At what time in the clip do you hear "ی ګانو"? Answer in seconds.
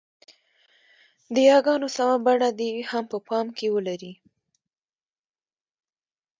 1.49-1.87